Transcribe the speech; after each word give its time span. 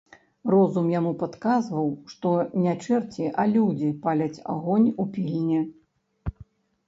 Розум 0.51 0.85
яму 0.99 1.09
падказваў, 1.23 1.91
што 2.13 2.31
не 2.63 2.73
чэрці, 2.87 3.25
а 3.43 3.45
людзі 3.55 3.89
паляць 4.05 4.43
агонь 4.53 4.87
у 5.03 5.05
пільні. 5.19 5.61